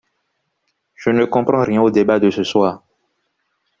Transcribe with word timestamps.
Je 0.95 1.11
ne 1.11 1.25
comprends 1.27 1.61
rien 1.63 1.79
au 1.79 1.91
débat 1.91 2.19
de 2.19 2.31
ce 2.31 2.43
soir. 2.43 2.81